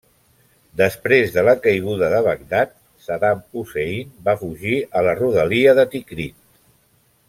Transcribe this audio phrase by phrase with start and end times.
[0.79, 2.73] Després de la caiguda de Bagdad,
[3.09, 6.45] Saddam Hussein va fugir a la rodalia de Tikrit.